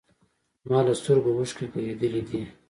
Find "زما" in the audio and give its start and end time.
0.63-0.79